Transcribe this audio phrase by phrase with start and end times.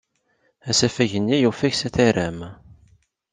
[0.69, 2.39] Asafag-nni yufeg s ataram.